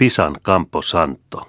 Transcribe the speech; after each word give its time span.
Pisan 0.00 0.36
Campo 0.42 0.82
Santo. 0.82 1.48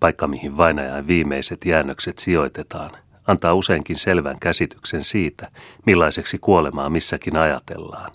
Paikka, 0.00 0.26
mihin 0.26 0.56
vainajan 0.56 1.06
viimeiset 1.06 1.64
jäännökset 1.64 2.18
sijoitetaan, 2.18 2.90
antaa 3.26 3.54
useinkin 3.54 3.96
selvän 3.96 4.38
käsityksen 4.40 5.04
siitä, 5.04 5.50
millaiseksi 5.86 6.38
kuolemaa 6.38 6.90
missäkin 6.90 7.36
ajatellaan. 7.36 8.12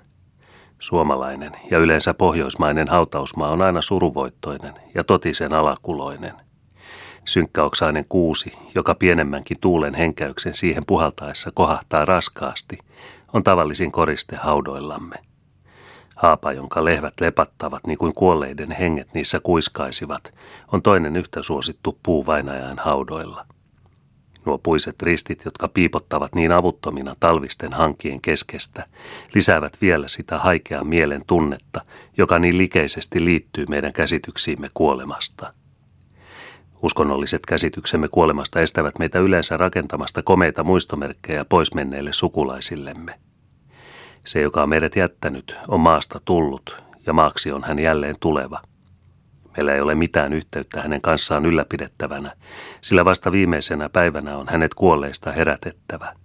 Suomalainen 0.80 1.52
ja 1.72 1.78
yleensä 1.78 2.14
pohjoismainen 2.14 2.88
hautausmaa 2.88 3.52
on 3.52 3.62
aina 3.62 3.82
suruvoittoinen 3.82 4.74
ja 4.94 5.04
totisen 5.04 5.54
alakuloinen. 5.54 6.34
Synkkäoksainen 7.26 8.06
kuusi, 8.10 8.52
joka 8.76 8.96
pienemmänkin 8.96 9.58
tuulen 9.62 9.94
henkäyksen 9.94 10.54
siihen 10.54 10.84
puhaltaessa 10.88 11.52
kohahtaa 11.52 12.06
raskaasti, 12.06 12.78
on 13.34 13.44
tavallisin 13.44 13.92
koriste 13.92 14.36
haudoillamme. 14.36 15.16
Haapa, 16.16 16.52
jonka 16.54 16.86
lehvät 16.86 17.14
lepattavat 17.22 17.88
niin 17.88 17.98
kuin 17.98 18.14
kuolleiden 18.14 18.72
henget 18.72 19.14
niissä 19.14 19.40
kuiskaisivat, 19.40 20.34
on 20.72 20.82
toinen 20.82 21.16
yhtä 21.16 21.42
suosittu 21.42 22.00
puu 22.04 22.26
vainajan 22.26 22.78
haudoilla. 22.80 23.46
Nuo 24.46 24.58
puiset 24.58 25.02
ristit, 25.02 25.42
jotka 25.46 25.68
piipottavat 25.68 26.36
niin 26.36 26.52
avuttomina 26.52 27.16
talvisten 27.20 27.74
hankien 27.74 28.22
keskestä, 28.22 28.86
lisäävät 29.34 29.78
vielä 29.82 30.08
sitä 30.08 30.40
haikeaa 30.40 30.84
mielen 30.84 31.24
tunnetta, 31.28 31.82
joka 32.18 32.40
niin 32.40 32.58
likeisesti 32.58 33.26
liittyy 33.26 33.66
meidän 33.70 33.94
käsityksiimme 33.94 34.70
kuolemasta. 34.74 35.54
Uskonnolliset 36.84 37.46
käsityksemme 37.46 38.08
kuolemasta 38.08 38.62
estävät 38.62 39.00
meitä 39.00 39.20
yleensä 39.20 39.58
rakentamasta 39.58 40.24
komeita 40.24 40.64
muistomerkkejä 40.64 41.46
poismenneille 41.46 42.14
sukulaisillemme. 42.14 43.20
Se, 44.26 44.42
joka 44.42 44.64
on 44.64 44.70
meidät 44.70 44.96
jättänyt, 44.96 45.56
on 45.68 45.80
maasta 45.80 46.22
tullut, 46.26 46.84
ja 47.06 47.14
maaksi 47.14 47.52
on 47.52 47.64
hän 47.64 47.80
jälleen 47.80 48.16
tuleva. 48.20 48.62
Meillä 49.58 49.74
ei 49.74 49.82
ole 49.82 49.96
mitään 49.96 50.34
yhteyttä 50.34 50.82
hänen 50.82 51.02
kanssaan 51.02 51.46
ylläpidettävänä, 51.46 52.32
sillä 52.82 53.06
vasta 53.06 53.32
viimeisenä 53.32 53.90
päivänä 53.90 54.38
on 54.38 54.48
hänet 54.50 54.74
kuolleista 54.74 55.32
herätettävä. 55.32 56.16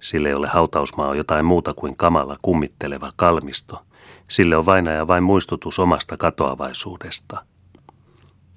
Sille 0.00 0.28
ei 0.28 0.34
ole 0.34 0.48
hautausmaa 0.48 1.14
jotain 1.14 1.44
muuta 1.44 1.74
kuin 1.74 1.96
kamala 1.96 2.36
kummitteleva 2.42 3.12
kalmisto. 3.16 3.82
Sille 4.28 4.56
on 4.56 4.66
vainaja 4.66 5.06
vain 5.06 5.22
muistutus 5.22 5.78
omasta 5.78 6.16
katoavaisuudesta. 6.16 7.44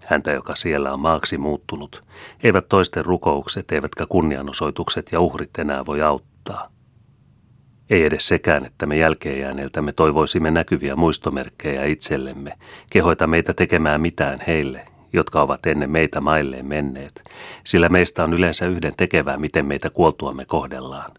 Häntä, 0.06 0.32
joka 0.32 0.56
siellä 0.56 0.94
on 0.94 1.00
maaksi 1.00 1.38
muuttunut, 1.38 2.04
eivät 2.44 2.70
toisten 2.70 3.06
rukoukset 3.06 3.72
eivätkä 3.72 4.06
kunnianosoitukset 4.10 5.12
ja 5.12 5.20
uhrit 5.20 5.58
enää 5.58 5.86
voi 5.86 6.02
auttaa– 6.02 6.68
ei 7.90 8.04
edes 8.04 8.28
sekään, 8.28 8.66
että 8.66 8.86
me 8.86 8.98
jälkeenjääneiltämme 8.98 9.94
toivoisimme 9.94 10.52
näkyviä 10.52 10.96
muistomerkkejä 10.96 11.86
itsellemme, 11.86 12.58
kehoita 12.92 13.28
meitä 13.28 13.54
tekemään 13.54 14.02
mitään 14.02 14.40
heille, 14.48 14.86
jotka 15.14 15.42
ovat 15.42 15.66
ennen 15.66 15.90
meitä 15.90 16.22
mailleen 16.22 16.66
menneet, 16.66 17.24
sillä 17.64 17.90
meistä 17.90 18.24
on 18.24 18.34
yleensä 18.34 18.66
yhden 18.66 18.94
tekevää, 18.98 19.38
miten 19.38 19.66
meitä 19.66 19.90
kuoltuamme 19.90 20.46
kohdellaan. 20.46 21.12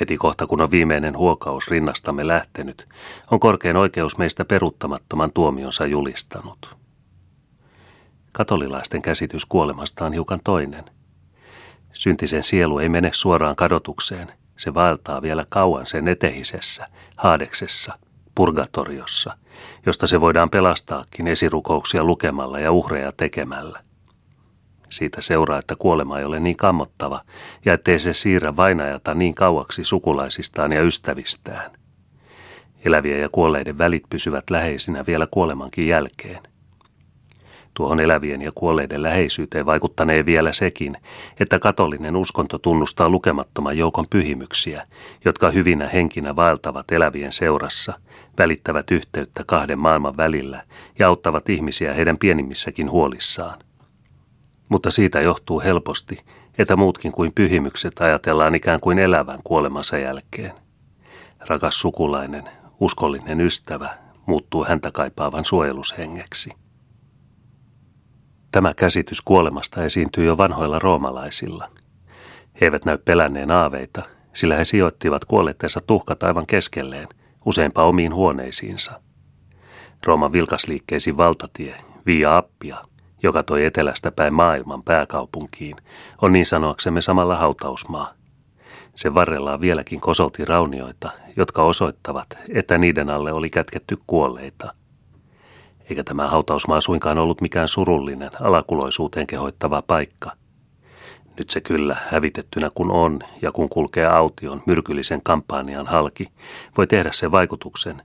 Heti 0.00 0.16
kohta, 0.16 0.46
kun 0.46 0.60
on 0.60 0.70
viimeinen 0.70 1.16
huokaus 1.16 1.68
rinnastamme 1.68 2.26
lähtenyt, 2.26 2.88
on 3.30 3.40
korkein 3.40 3.76
oikeus 3.76 4.18
meistä 4.18 4.44
peruuttamattoman 4.44 5.32
tuomionsa 5.34 5.86
julistanut. 5.86 6.76
Katolilaisten 8.32 9.02
käsitys 9.02 9.44
kuolemasta 9.46 10.06
on 10.06 10.12
hiukan 10.12 10.40
toinen. 10.44 10.84
Syntisen 11.92 12.42
sielu 12.42 12.78
ei 12.78 12.88
mene 12.88 13.10
suoraan 13.12 13.56
kadotukseen– 13.56 14.32
se 14.58 14.74
vaeltaa 14.74 15.22
vielä 15.22 15.44
kauan 15.48 15.86
sen 15.86 16.08
etehisessä, 16.08 16.86
haadeksessa, 17.16 17.98
purgatoriossa, 18.34 19.36
josta 19.86 20.06
se 20.06 20.20
voidaan 20.20 20.50
pelastaakin 20.50 21.28
esirukouksia 21.28 22.04
lukemalla 22.04 22.58
ja 22.58 22.72
uhreja 22.72 23.12
tekemällä. 23.16 23.80
Siitä 24.88 25.20
seuraa, 25.20 25.58
että 25.58 25.76
kuolema 25.78 26.18
ei 26.18 26.24
ole 26.24 26.40
niin 26.40 26.56
kammottava 26.56 27.20
ja 27.64 27.72
ettei 27.72 27.98
se 27.98 28.12
siirrä 28.12 28.56
vainajata 28.56 29.14
niin 29.14 29.34
kauaksi 29.34 29.84
sukulaisistaan 29.84 30.72
ja 30.72 30.82
ystävistään. 30.82 31.70
Eläviä 32.84 33.18
ja 33.18 33.28
kuolleiden 33.28 33.78
välit 33.78 34.04
pysyvät 34.10 34.50
läheisinä 34.50 35.04
vielä 35.06 35.26
kuolemankin 35.30 35.88
jälkeen– 35.88 36.42
Tuohon 37.74 38.00
elävien 38.00 38.42
ja 38.42 38.52
kuolleiden 38.54 39.02
läheisyyteen 39.02 39.66
vaikuttanee 39.66 40.26
vielä 40.26 40.52
sekin, 40.52 40.96
että 41.40 41.58
katolinen 41.58 42.16
uskonto 42.16 42.58
tunnustaa 42.58 43.08
lukemattoman 43.08 43.78
joukon 43.78 44.06
pyhimyksiä, 44.10 44.86
jotka 45.24 45.50
hyvinä 45.50 45.88
henkinä 45.88 46.36
vaeltavat 46.36 46.92
elävien 46.92 47.32
seurassa, 47.32 48.00
välittävät 48.38 48.90
yhteyttä 48.90 49.42
kahden 49.46 49.78
maailman 49.78 50.16
välillä 50.16 50.62
ja 50.98 51.08
auttavat 51.08 51.48
ihmisiä 51.48 51.94
heidän 51.94 52.18
pienimmissäkin 52.18 52.90
huolissaan. 52.90 53.58
Mutta 54.68 54.90
siitä 54.90 55.20
johtuu 55.20 55.60
helposti, 55.60 56.18
että 56.58 56.76
muutkin 56.76 57.12
kuin 57.12 57.32
pyhimykset 57.34 58.00
ajatellaan 58.00 58.54
ikään 58.54 58.80
kuin 58.80 58.98
elävän 58.98 59.40
kuolemansa 59.44 59.98
jälkeen. 59.98 60.52
Rakas 61.48 61.80
sukulainen, 61.80 62.44
uskollinen 62.80 63.40
ystävä 63.40 63.90
muuttuu 64.26 64.64
häntä 64.64 64.90
kaipaavan 64.90 65.44
suojelushengeksi. 65.44 66.50
Tämä 68.58 68.74
käsitys 68.74 69.20
kuolemasta 69.22 69.84
esiintyy 69.84 70.24
jo 70.24 70.36
vanhoilla 70.36 70.78
roomalaisilla. 70.78 71.70
He 72.60 72.66
eivät 72.66 72.84
näy 72.84 72.98
pelänneen 72.98 73.50
aaveita, 73.50 74.02
sillä 74.32 74.56
he 74.56 74.64
sijoittivat 74.64 75.24
kuolleettensa 75.24 75.80
tuhkat 75.80 76.22
aivan 76.22 76.46
keskelleen, 76.46 77.08
useinpa 77.44 77.84
omiin 77.84 78.14
huoneisiinsa. 78.14 79.00
Rooman 80.06 80.32
vilkasliikkeisin 80.32 81.16
valtatie, 81.16 81.74
Via 82.06 82.36
Appia, 82.36 82.76
joka 83.22 83.42
toi 83.42 83.64
etelästä 83.64 84.10
päin 84.10 84.34
maailman 84.34 84.82
pääkaupunkiin, 84.82 85.76
on 86.22 86.32
niin 86.32 86.46
sanoaksemme 86.46 87.00
samalla 87.00 87.36
hautausmaa. 87.36 88.14
Sen 88.94 89.14
varrella 89.14 89.54
on 89.54 89.60
vieläkin 89.60 90.00
kosolti 90.00 90.44
raunioita, 90.44 91.10
jotka 91.36 91.62
osoittavat, 91.62 92.26
että 92.54 92.78
niiden 92.78 93.10
alle 93.10 93.32
oli 93.32 93.50
kätketty 93.50 93.98
kuolleita– 94.06 94.72
eikä 95.90 96.04
tämä 96.04 96.28
hautausmaa 96.28 96.80
suinkaan 96.80 97.18
ollut 97.18 97.40
mikään 97.40 97.68
surullinen, 97.68 98.30
alakuloisuuteen 98.40 99.26
kehoittava 99.26 99.82
paikka. 99.82 100.32
Nyt 101.38 101.50
se 101.50 101.60
kyllä, 101.60 101.96
hävitettynä 102.08 102.70
kun 102.74 102.90
on 102.90 103.20
ja 103.42 103.52
kun 103.52 103.68
kulkee 103.68 104.06
aution 104.06 104.62
myrkyllisen 104.66 105.20
kampanjan 105.22 105.86
halki, 105.86 106.26
voi 106.76 106.86
tehdä 106.86 107.10
sen 107.12 107.32
vaikutuksen, 107.32 108.02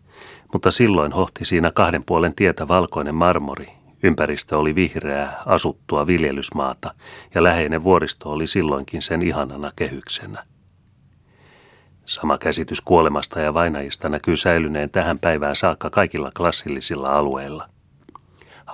mutta 0.53 0.71
silloin 0.71 1.11
hohti 1.11 1.45
siinä 1.45 1.71
kahden 1.71 2.03
puolen 2.03 2.35
tietä 2.35 2.67
valkoinen 2.67 3.15
marmori, 3.15 3.83
Ympäristö 4.05 4.57
oli 4.57 4.75
vihreää, 4.75 5.43
asuttua 5.45 6.07
viljelysmaata, 6.07 6.93
ja 7.35 7.43
läheinen 7.43 7.83
vuoristo 7.83 8.29
oli 8.29 8.47
silloinkin 8.47 9.01
sen 9.01 9.21
ihanana 9.21 9.71
kehyksenä. 9.75 10.43
Sama 12.05 12.37
käsitys 12.37 12.81
kuolemasta 12.81 13.39
ja 13.39 13.53
vainajista 13.53 14.09
näkyy 14.09 14.37
säilyneen 14.37 14.89
tähän 14.89 15.19
päivään 15.19 15.55
saakka 15.55 15.89
kaikilla 15.89 16.31
klassillisilla 16.37 17.09
alueilla. 17.09 17.69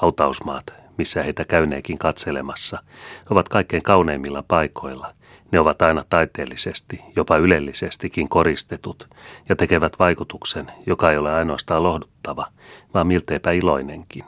Hautausmaat, 0.02 0.74
missä 0.98 1.24
heitä 1.24 1.46
käyneekin 1.46 1.98
katselemassa, 1.98 2.84
ovat 3.30 3.50
kaikkein 3.50 3.84
kauneimmilla 3.84 4.44
paikoilla. 4.48 5.14
Ne 5.52 5.60
ovat 5.60 5.82
aina 5.82 6.04
taiteellisesti, 6.10 7.02
jopa 7.16 7.38
ylellisestikin 7.38 8.30
koristetut 8.30 9.08
ja 9.50 9.56
tekevät 9.56 10.00
vaikutuksen, 10.00 10.72
joka 10.86 11.12
ei 11.12 11.18
ole 11.18 11.34
ainoastaan 11.34 11.84
lohduttava, 11.84 12.48
vaan 12.94 13.08
milteipä 13.08 13.52
iloinenkin. 13.52 14.24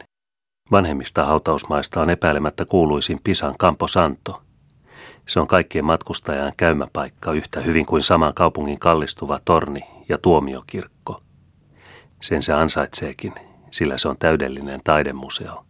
Vanhemmista 0.71 1.25
hautausmaista 1.25 2.01
on 2.01 2.09
epäilemättä 2.09 2.65
kuuluisin 2.65 3.19
Pisan 3.23 3.55
Campo 3.57 3.87
Santo. 3.87 4.41
Se 5.27 5.39
on 5.39 5.47
kaikkien 5.47 5.85
matkustajan 5.85 6.53
käymäpaikka 6.57 7.31
yhtä 7.31 7.59
hyvin 7.59 7.85
kuin 7.85 8.03
saman 8.03 8.33
kaupungin 8.33 8.79
kallistuva 8.79 9.39
torni 9.45 9.81
ja 10.09 10.17
tuomiokirkko. 10.17 11.21
Sen 12.21 12.43
se 12.43 12.53
ansaitseekin, 12.53 13.33
sillä 13.71 13.97
se 13.97 14.07
on 14.07 14.17
täydellinen 14.17 14.81
taidemuseo, 14.83 15.65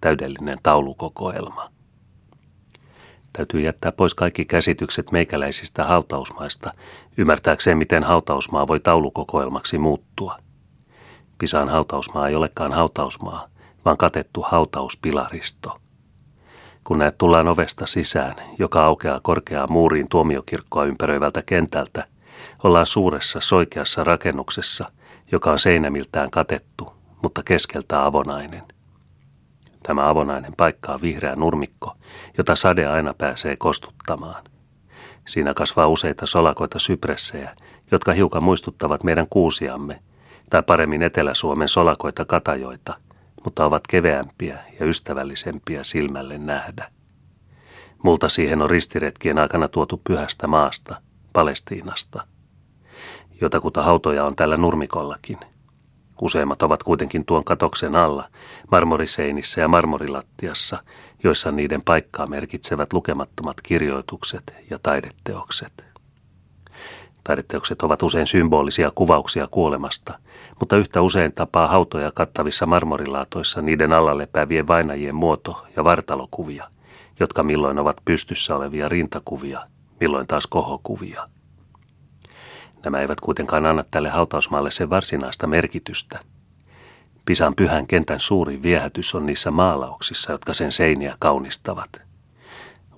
täydellinen 0.00 0.58
taulukokoelma. 0.62 1.70
Täytyy 3.32 3.60
jättää 3.60 3.92
pois 3.92 4.14
kaikki 4.14 4.44
käsitykset 4.44 5.12
meikäläisistä 5.12 5.84
hautausmaista, 5.84 6.72
ymmärtääkseen 7.16 7.78
miten 7.78 8.04
hautausmaa 8.04 8.68
voi 8.68 8.80
taulukokoelmaksi 8.80 9.78
muuttua. 9.78 10.38
Pisaan 11.38 11.68
hautausmaa 11.68 12.28
ei 12.28 12.34
olekaan 12.34 12.72
hautausmaa, 12.72 13.48
vaan 13.84 13.96
katettu 13.96 14.42
hautauspilaristo. 14.42 15.80
Kun 16.84 16.98
näet 16.98 17.18
tullaan 17.18 17.48
ovesta 17.48 17.86
sisään, 17.86 18.34
joka 18.58 18.84
aukeaa 18.84 19.20
korkeaan 19.22 19.72
muuriin 19.72 20.08
tuomiokirkkoa 20.08 20.84
ympäröivältä 20.84 21.42
kentältä, 21.42 22.06
ollaan 22.64 22.86
suuressa 22.86 23.40
soikeassa 23.40 24.04
rakennuksessa, 24.04 24.92
joka 25.32 25.52
on 25.52 25.58
seinämiltään 25.58 26.30
katettu 26.30 26.95
mutta 27.22 27.42
keskeltä 27.42 28.04
avonainen. 28.04 28.62
Tämä 29.82 30.08
avonainen 30.08 30.52
paikka 30.56 30.92
on 30.92 31.00
vihreä 31.02 31.36
nurmikko, 31.36 31.96
jota 32.38 32.56
sade 32.56 32.86
aina 32.86 33.14
pääsee 33.14 33.56
kostuttamaan. 33.56 34.44
Siinä 35.26 35.54
kasvaa 35.54 35.86
useita 35.86 36.26
solakoita 36.26 36.78
sypressejä, 36.78 37.56
jotka 37.90 38.12
hiukan 38.12 38.44
muistuttavat 38.44 39.04
meidän 39.04 39.26
kuusiamme, 39.30 40.02
tai 40.50 40.62
paremmin 40.62 41.02
Etelä-Suomen 41.02 41.68
solakoita 41.68 42.24
katajoita, 42.24 42.94
mutta 43.44 43.64
ovat 43.64 43.82
keveämpiä 43.88 44.58
ja 44.80 44.86
ystävällisempiä 44.86 45.84
silmälle 45.84 46.38
nähdä. 46.38 46.90
Multa 48.02 48.28
siihen 48.28 48.62
on 48.62 48.70
ristiretkien 48.70 49.38
aikana 49.38 49.68
tuotu 49.68 50.00
pyhästä 50.04 50.46
maasta, 50.46 51.00
Palestiinasta. 51.32 52.26
Jotakuta 53.40 53.82
hautoja 53.82 54.24
on 54.24 54.36
tällä 54.36 54.56
nurmikollakin. 54.56 55.38
Useimmat 56.20 56.62
ovat 56.62 56.82
kuitenkin 56.82 57.24
tuon 57.24 57.44
katoksen 57.44 57.96
alla, 57.96 58.28
marmoriseinissä 58.70 59.60
ja 59.60 59.68
marmorilattiassa, 59.68 60.82
joissa 61.24 61.52
niiden 61.52 61.82
paikkaa 61.82 62.26
merkitsevät 62.26 62.92
lukemattomat 62.92 63.56
kirjoitukset 63.62 64.54
ja 64.70 64.78
taideteokset. 64.82 65.84
Taideteokset 67.24 67.82
ovat 67.82 68.02
usein 68.02 68.26
symbolisia 68.26 68.90
kuvauksia 68.94 69.46
kuolemasta, 69.50 70.18
mutta 70.60 70.76
yhtä 70.76 71.02
usein 71.02 71.32
tapaa 71.32 71.66
hautoja 71.66 72.10
kattavissa 72.14 72.66
marmorilaatoissa 72.66 73.62
niiden 73.62 73.92
alla 73.92 74.18
lepäävien 74.18 74.68
vainajien 74.68 75.14
muoto- 75.14 75.66
ja 75.76 75.84
vartalokuvia, 75.84 76.68
jotka 77.20 77.42
milloin 77.42 77.78
ovat 77.78 77.96
pystyssä 78.04 78.56
olevia 78.56 78.88
rintakuvia, 78.88 79.60
milloin 80.00 80.26
taas 80.26 80.46
kohokuvia. 80.46 81.28
Nämä 82.86 83.00
eivät 83.00 83.20
kuitenkaan 83.20 83.66
anna 83.66 83.84
tälle 83.90 84.08
hautausmaalle 84.08 84.70
sen 84.70 84.90
varsinaista 84.90 85.46
merkitystä. 85.46 86.20
Pisan 87.24 87.54
pyhän 87.54 87.86
kentän 87.86 88.20
suurin 88.20 88.62
viehätys 88.62 89.14
on 89.14 89.26
niissä 89.26 89.50
maalauksissa, 89.50 90.32
jotka 90.32 90.54
sen 90.54 90.72
seiniä 90.72 91.16
kaunistavat– 91.18 91.90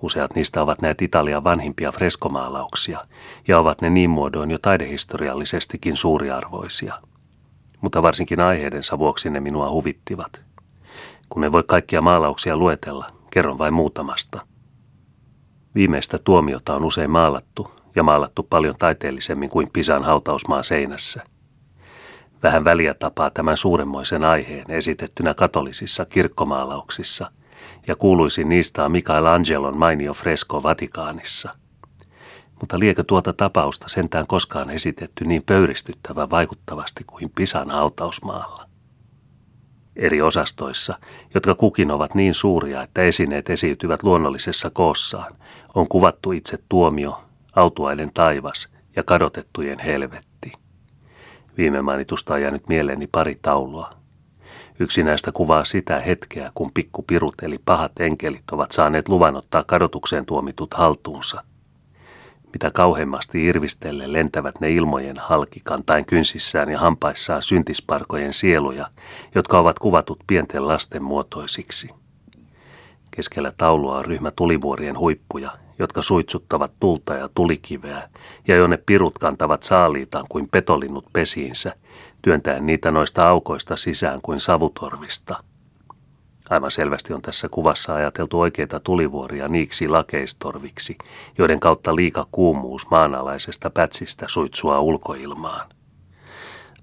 Useat 0.02 0.34
niistä 0.34 0.62
ovat 0.62 0.82
näitä 0.82 1.04
Italian 1.04 1.44
vanhimpia 1.44 1.92
freskomaalauksia 1.92 3.06
ja 3.48 3.58
ovat 3.58 3.80
ne 3.80 3.90
niin 3.90 4.10
muodoin 4.10 4.50
jo 4.50 4.58
taidehistoriallisestikin 4.58 5.96
suuriarvoisia. 5.96 6.94
Mutta 7.80 8.02
varsinkin 8.02 8.40
aiheidensa 8.40 8.98
vuoksi 8.98 9.30
ne 9.30 9.40
minua 9.40 9.70
huvittivat. 9.70 10.42
Kun 11.28 11.44
en 11.44 11.52
voi 11.52 11.64
kaikkia 11.66 12.00
maalauksia 12.00 12.56
luetella, 12.56 13.06
kerron 13.30 13.58
vain 13.58 13.74
muutamasta. 13.74 14.46
Viimeistä 15.74 16.18
tuomiota 16.18 16.74
on 16.74 16.84
usein 16.84 17.10
maalattu 17.10 17.77
ja 17.96 18.02
maalattu 18.02 18.42
paljon 18.42 18.74
taiteellisemmin 18.78 19.50
kuin 19.50 19.70
Pisan 19.72 20.04
hautausmaa 20.04 20.62
seinässä. 20.62 21.22
Vähän 22.42 22.64
väliä 22.64 22.94
tapaa 22.94 23.30
tämän 23.30 23.56
suuremmoisen 23.56 24.24
aiheen 24.24 24.70
esitettynä 24.70 25.34
katolisissa 25.34 26.04
kirkkomaalauksissa– 26.04 27.30
ja 27.88 27.96
kuuluisi 27.96 28.44
niistä 28.44 28.88
Michaelangelon 28.88 29.78
mainio 29.78 30.14
fresko 30.14 30.62
Vatikaanissa. 30.62 31.54
Mutta 32.60 32.78
liekö 32.78 33.04
tuota 33.04 33.32
tapausta 33.32 33.88
sentään 33.88 34.26
koskaan 34.26 34.70
esitetty 34.70 35.24
niin 35.24 35.42
pöyristyttävä 35.42 36.30
vaikuttavasti 36.30 37.04
kuin 37.04 37.30
Pisan 37.34 37.70
hautausmaalla? 37.70 38.68
Eri 39.96 40.22
osastoissa, 40.22 40.98
jotka 41.34 41.54
kukin 41.54 41.90
ovat 41.90 42.14
niin 42.14 42.34
suuria, 42.34 42.82
että 42.82 43.02
esineet 43.02 43.50
esiytyvät 43.50 44.02
luonnollisessa 44.02 44.70
koossaan, 44.70 45.34
on 45.74 45.88
kuvattu 45.88 46.32
itse 46.32 46.58
tuomio, 46.68 47.22
autuainen 47.56 48.10
taivas 48.14 48.68
ja 48.96 49.02
kadotettujen 49.02 49.78
helvetti. 49.78 50.52
Viime 51.56 51.82
mainitusta 51.82 52.34
on 52.34 52.42
jäänyt 52.42 52.68
mieleeni 52.68 53.06
pari 53.06 53.38
taulua, 53.42 53.90
Yksi 54.80 55.02
näistä 55.02 55.32
kuvaa 55.32 55.64
sitä 55.64 56.00
hetkeä, 56.00 56.50
kun 56.54 56.70
pikkupirut 56.74 57.34
eli 57.42 57.58
pahat 57.64 58.00
enkelit 58.00 58.50
ovat 58.52 58.72
saaneet 58.72 59.08
luvan 59.08 59.36
ottaa 59.36 59.64
kadotukseen 59.64 60.26
tuomitut 60.26 60.74
haltuunsa. 60.74 61.44
Mitä 62.52 62.70
kauheimmasti 62.70 63.44
irvistelle 63.44 64.12
lentävät 64.12 64.60
ne 64.60 64.70
ilmojen 64.70 65.16
halki 65.18 65.60
kantain 65.64 66.04
kynsissään 66.04 66.70
ja 66.70 66.78
hampaissaan 66.78 67.42
syntisparkojen 67.42 68.32
sieluja, 68.32 68.86
jotka 69.34 69.58
ovat 69.58 69.78
kuvatut 69.78 70.18
pienten 70.26 70.68
lasten 70.68 71.02
muotoisiksi. 71.02 71.90
Keskellä 73.10 73.52
taulua 73.56 73.98
on 73.98 74.04
ryhmä 74.04 74.30
tulivuorien 74.30 74.98
huippuja, 74.98 75.50
jotka 75.78 76.02
suitsuttavat 76.02 76.72
tulta 76.80 77.14
ja 77.14 77.28
tulikiveä, 77.34 78.08
ja 78.48 78.56
jonne 78.56 78.78
pirut 78.86 79.18
kantavat 79.18 79.62
saaliitaan 79.62 80.26
kuin 80.28 80.48
petolinnut 80.48 81.06
pesiinsä– 81.12 81.74
työntäen 82.22 82.66
niitä 82.66 82.90
noista 82.90 83.28
aukoista 83.28 83.76
sisään 83.76 84.20
kuin 84.22 84.40
savutorvista. 84.40 85.42
Aivan 86.50 86.70
selvästi 86.70 87.12
on 87.14 87.22
tässä 87.22 87.48
kuvassa 87.48 87.94
ajateltu 87.94 88.40
oikeita 88.40 88.80
tulivuoria 88.80 89.48
niiksi 89.48 89.88
lakeistorviksi, 89.88 90.98
joiden 91.38 91.60
kautta 91.60 91.96
liika 91.96 92.26
kuumuus 92.32 92.90
maanalaisesta 92.90 93.70
pätsistä 93.70 94.26
suitsua 94.28 94.80
ulkoilmaan. 94.80 95.68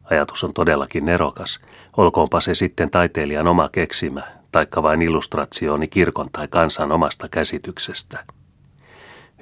Ajatus 0.04 0.44
on 0.44 0.54
todellakin 0.54 1.06
nerokas, 1.06 1.60
olkoonpa 1.98 2.42
se 2.42 2.56
sitten 2.56 2.90
taiteilijan 2.90 3.48
oma 3.48 3.70
keksimä, 3.70 4.24
taikka 4.52 4.84
vain 4.84 5.02
illustratsioni 5.02 5.88
kirkon 5.88 6.30
tai 6.32 6.48
kansan 6.48 6.92
omasta 6.92 7.28
käsityksestä– 7.32 8.24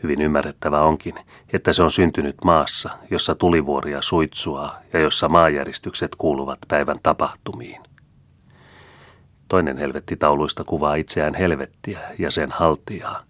Hyvin 0.03 0.21
ymmärrettävä 0.21 0.81
onkin, 0.81 1.15
että 1.53 1.73
se 1.73 1.83
on 1.83 1.91
syntynyt 1.91 2.35
maassa, 2.45 2.89
jossa 3.11 3.35
tulivuoria 3.35 4.01
suitsua 4.01 4.75
ja 4.93 4.99
jossa 4.99 5.29
maajäristykset 5.29 6.15
kuuluvat 6.15 6.59
päivän 6.67 6.99
tapahtumiin. 7.03 7.81
Toinen 9.47 9.77
helvettitauluista 9.77 10.63
kuvaa 10.63 10.95
itseään 10.95 11.35
helvettiä 11.35 11.99
ja 12.19 12.31
sen 12.31 12.51
haltijaa. 12.51 13.23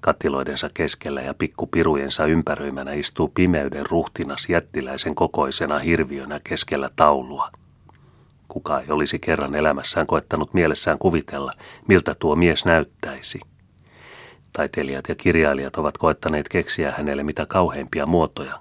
Kattiloidensa 0.00 0.70
keskellä 0.74 1.20
ja 1.20 1.34
pikkupirujensa 1.34 2.26
ympäröimänä 2.26 2.92
istuu 2.92 3.28
pimeyden 3.28 3.86
ruhtinas 3.90 4.48
jättiläisen 4.48 5.14
kokoisena 5.14 5.78
hirviönä 5.78 6.40
keskellä 6.44 6.90
taulua. 6.96 7.50
Kuka 8.48 8.80
ei 8.80 8.90
olisi 8.90 9.18
kerran 9.18 9.54
elämässään 9.54 10.06
koettanut 10.06 10.54
mielessään 10.54 10.98
kuvitella, 10.98 11.52
miltä 11.86 12.14
tuo 12.18 12.36
mies 12.36 12.64
näyttäisi– 12.64 13.40
Taiteilijat 14.52 15.08
ja 15.08 15.14
kirjailijat 15.14 15.76
ovat 15.76 15.98
koettaneet 15.98 16.48
keksiä 16.48 16.94
hänelle 16.96 17.22
mitä 17.22 17.46
kauheimpia 17.46 18.06
muotoja. 18.06 18.60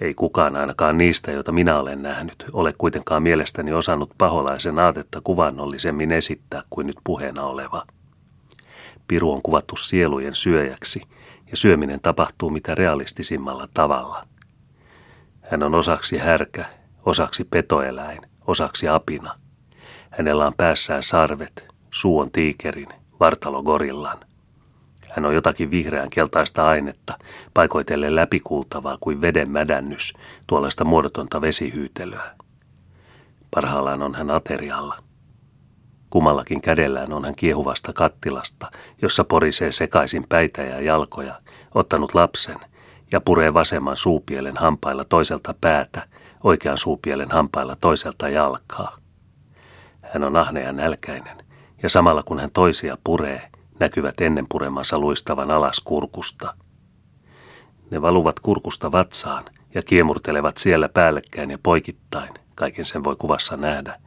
Ei 0.00 0.14
kukaan 0.14 0.56
ainakaan 0.56 0.98
niistä, 0.98 1.30
joita 1.32 1.52
minä 1.52 1.78
olen 1.78 2.02
nähnyt, 2.02 2.44
ole 2.52 2.74
kuitenkaan 2.78 3.22
mielestäni 3.22 3.72
osannut 3.72 4.10
paholaisen 4.18 4.78
aatetta 4.78 5.20
kuvannollisemmin 5.24 6.12
esittää 6.12 6.62
kuin 6.70 6.86
nyt 6.86 6.96
puheena 7.04 7.42
oleva. 7.42 7.86
Piru 9.08 9.32
on 9.32 9.42
kuvattu 9.42 9.76
sielujen 9.76 10.34
syöjäksi, 10.34 11.02
ja 11.50 11.56
syöminen 11.56 12.00
tapahtuu 12.00 12.50
mitä 12.50 12.74
realistisimmalla 12.74 13.68
tavalla. 13.74 14.26
Hän 15.50 15.62
on 15.62 15.74
osaksi 15.74 16.18
härkä, 16.18 16.64
osaksi 17.06 17.44
petoeläin, 17.44 18.20
osaksi 18.46 18.88
apina. 18.88 19.34
Hänellä 20.10 20.46
on 20.46 20.54
päässään 20.56 21.02
sarvet, 21.02 21.68
suu 21.90 22.18
on 22.18 22.30
tiikerin, 22.30 22.88
vartalo 23.20 23.62
gorillan. 23.62 24.18
Hän 25.10 25.26
on 25.26 25.34
jotakin 25.34 25.70
vihreän 25.70 26.10
keltaista 26.10 26.66
ainetta, 26.66 27.18
paikoitellen 27.54 28.16
läpikultavaa 28.16 28.98
kuin 29.00 29.20
veden 29.20 29.50
mädännys, 29.50 30.14
tuollaista 30.46 30.84
muodotonta 30.84 31.40
vesihyytelöä. 31.40 32.30
Parhaillaan 33.50 34.02
on 34.02 34.14
hän 34.14 34.30
aterialla. 34.30 34.96
Kumallakin 36.10 36.60
kädellään 36.60 37.12
on 37.12 37.24
hän 37.24 37.34
kiehuvasta 37.34 37.92
kattilasta, 37.92 38.70
jossa 39.02 39.24
porisee 39.24 39.72
sekaisin 39.72 40.26
päitä 40.28 40.62
ja 40.62 40.80
jalkoja, 40.80 41.34
ottanut 41.74 42.14
lapsen 42.14 42.58
ja 43.12 43.20
puree 43.20 43.54
vasemman 43.54 43.96
suupielen 43.96 44.56
hampailla 44.56 45.04
toiselta 45.04 45.54
päätä, 45.60 46.06
oikean 46.44 46.78
suupielen 46.78 47.30
hampailla 47.30 47.76
toiselta 47.80 48.28
jalkaa. 48.28 48.96
Hän 50.02 50.24
on 50.24 50.36
ahne 50.36 50.62
ja 50.62 50.72
nälkäinen, 50.72 51.36
ja 51.82 51.88
samalla 51.88 52.22
kun 52.22 52.38
hän 52.40 52.50
toisia 52.50 52.98
puree, 53.04 53.50
näkyvät 53.80 54.20
ennen 54.20 54.46
puremansa 54.48 54.98
luistavan 54.98 55.50
alas 55.50 55.80
kurkusta. 55.80 56.54
Ne 57.90 58.02
valuvat 58.02 58.40
kurkusta 58.40 58.92
vatsaan 58.92 59.44
ja 59.74 59.82
kiemurtelevat 59.82 60.56
siellä 60.56 60.88
päällekkäin 60.88 61.50
ja 61.50 61.58
poikittain, 61.62 62.34
kaiken 62.54 62.84
sen 62.84 63.04
voi 63.04 63.16
kuvassa 63.16 63.56
nähdä, 63.56 64.00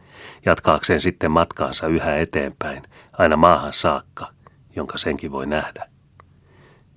jatkaakseen 0.45 1.01
sitten 1.01 1.31
matkaansa 1.31 1.87
yhä 1.87 2.17
eteenpäin, 2.17 2.83
aina 3.13 3.37
maahan 3.37 3.73
saakka, 3.73 4.27
jonka 4.75 4.97
senkin 4.97 5.31
voi 5.31 5.45
nähdä. 5.45 5.89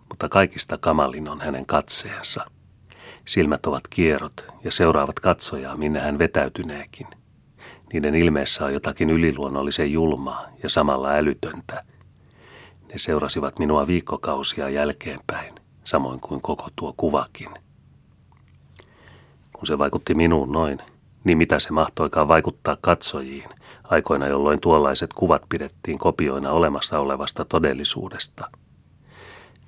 Mutta 0.09 0.29
kaikista 0.29 0.79
kamalin 0.79 1.29
on 1.29 1.41
hänen 1.41 1.67
katseensa. 1.67 2.45
Silmät 3.25 3.67
ovat 3.67 3.89
kierrot 3.91 4.47
ja 4.65 4.71
seuraavat 4.71 5.21
katsojaa, 5.21 5.77
minne 5.77 6.01
hän 6.01 6.19
vetäytyneekin. 6.19 7.07
Niiden 7.93 8.15
ilmeessä 8.15 8.65
on 8.65 8.73
jotakin 8.73 9.11
yliluonnollisen 9.11 9.93
julmaa 9.93 10.47
ja 10.63 10.69
samalla 10.69 11.11
älytöntä– 11.11 11.83
ne 12.97 13.01
seurasivat 13.01 13.59
minua 13.59 13.87
viikkokausia 13.87 14.69
jälkeenpäin, 14.69 15.55
samoin 15.85 16.21
kuin 16.21 16.41
koko 16.41 16.69
tuo 16.77 16.95
kuvakin. 16.97 17.49
Kun 19.53 19.67
se 19.67 19.79
vaikutti 19.79 20.15
minuun 20.15 20.53
noin, 20.53 20.79
niin 21.25 21.39
mitä 21.39 21.59
se 21.59 21.73
mahtoikaan 21.73 22.29
vaikuttaa 22.29 22.77
katsojiin, 22.81 23.49
aikoina 23.85 24.27
jolloin 24.27 24.61
tuollaiset 24.61 25.13
kuvat 25.13 25.43
pidettiin 25.49 25.99
kopioina 25.99 26.53
olemassa 26.53 26.99
olevasta 26.99 27.45
todellisuudesta. 27.45 28.51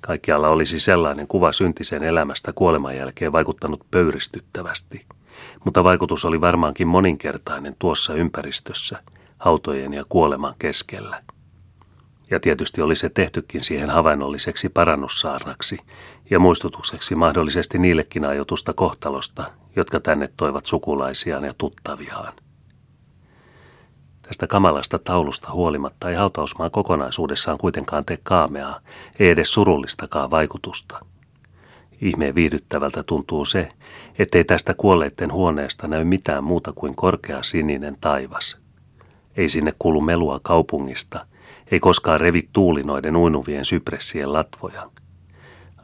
Kaikkialla 0.01 0.49
olisi 0.49 0.79
sellainen 0.79 1.27
kuva 1.27 1.51
syntisen 1.51 2.03
elämästä 2.03 2.53
kuoleman 2.53 2.97
jälkeen 2.97 3.31
vaikuttanut 3.31 3.85
pöyristyttävästi, 3.91 5.05
mutta 5.65 5.83
vaikutus 5.83 6.25
oli 6.25 6.41
varmaankin 6.41 6.87
moninkertainen 6.87 7.75
tuossa 7.79 8.13
ympäristössä– 8.13 8.99
hautojen 9.39 9.93
ja 9.93 10.03
kuoleman 10.09 10.55
keskellä. 10.59 11.21
Ja 12.31 12.39
tietysti 12.39 12.81
oli 12.81 12.95
se 12.95 13.09
tehtykin 13.09 13.63
siihen 13.63 13.89
havainnolliseksi 13.89 14.69
parannussaarnaksi 14.69 15.77
ja 16.29 16.39
muistutukseksi 16.39 17.15
mahdollisesti 17.15 17.77
niillekin 17.77 18.25
ajotusta 18.25 18.73
kohtalosta, 18.73 19.43
jotka 19.75 19.99
tänne 19.99 20.29
toivat 20.37 20.65
sukulaisiaan 20.65 21.43
ja 21.43 21.53
tuttaviaan. 21.57 22.33
Tästä 24.21 24.47
kamalasta 24.47 24.99
taulusta 24.99 25.51
huolimatta 25.51 26.09
ei 26.09 26.15
hautausmaa 26.15 26.69
kokonaisuudessaan 26.69 27.57
kuitenkaan 27.57 28.05
tee 28.05 28.19
kaameaa, 28.23 28.79
ei 29.19 29.29
edes 29.29 29.53
surullistakaan 29.53 30.31
vaikutusta. 30.31 30.99
Ihmeen 32.01 32.35
viihdyttävältä 32.35 33.03
tuntuu 33.03 33.45
se, 33.45 33.69
ettei 34.19 34.43
tästä 34.43 34.73
kuolleiden 34.73 35.31
huoneesta 35.31 35.87
näy 35.87 36.03
mitään 36.03 36.43
muuta 36.43 36.73
kuin 36.75 36.95
korkea 36.95 37.43
sininen 37.43 37.97
taivas. 38.01 38.59
Ei 39.37 39.49
sinne 39.49 39.73
kuulu 39.79 40.01
melua 40.01 40.39
kaupungista, 40.43 41.25
ei 41.71 41.79
koskaan 41.79 42.19
revi 42.19 42.49
tuulinoiden 42.53 43.15
uinuvien 43.15 43.65
sypressien 43.65 44.33
latvoja. 44.33 44.89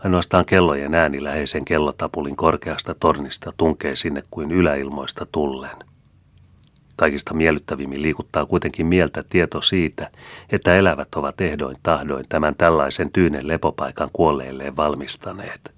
Ainoastaan 0.03 0.45
kellojen 0.45 0.93
ääni 0.95 1.23
läheisen 1.23 1.65
kellotapulin 1.65 2.35
korkeasta 2.35 2.95
tornista 2.99 3.53
tunkee 3.57 3.95
sinne 3.95 4.23
kuin 4.31 4.51
yläilmoista 4.51 5.25
tullen. 5.31 5.77
Kaikista 6.95 7.33
miellyttävimmin 7.33 8.01
liikuttaa 8.01 8.45
kuitenkin 8.45 8.85
mieltä 8.85 9.23
tieto 9.29 9.61
siitä, 9.61 10.09
että 10.51 10.75
elävät 10.75 11.15
ovat 11.15 11.41
ehdoin 11.41 11.77
tahdoin 11.83 12.25
tämän 12.29 12.55
tällaisen 12.55 13.11
tyynen 13.11 13.47
lepopaikan 13.47 14.09
kuolleilleen 14.13 14.77
valmistaneet. 14.77 15.73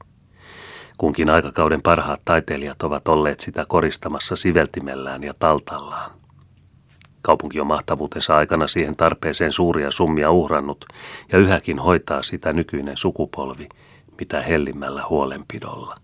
Kunkin 0.98 1.30
aikakauden 1.30 1.82
parhaat 1.82 2.22
taiteilijat 2.26 2.84
ovat 2.84 3.08
olleet 3.08 3.40
sitä 3.40 3.66
koristamassa 3.68 4.36
siveltimellään 4.36 5.24
ja 5.24 5.34
taltallaan. 5.40 6.12
Kaupunki 7.28 7.60
on 7.60 7.68
mahtavuutensa 7.68 8.36
aikana 8.36 8.68
siihen 8.68 8.96
tarpeeseen 8.96 9.52
suuria 9.52 9.92
summia 9.92 10.32
uhrannut 10.32 10.86
ja 11.32 11.38
yhäkin 11.38 11.80
hoitaa 11.80 12.24
sitä 12.24 12.54
nykyinen 12.54 12.98
sukupolvi, 12.98 13.70
mitä 14.20 14.42
hellimmällä 14.42 15.04
huolenpidolla. 15.10 15.96